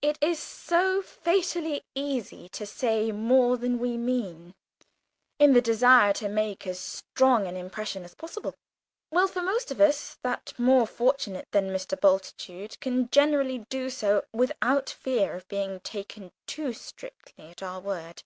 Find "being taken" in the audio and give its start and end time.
15.48-16.32